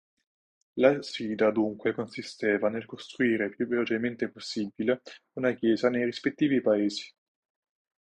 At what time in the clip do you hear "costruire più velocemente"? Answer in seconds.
2.87-4.29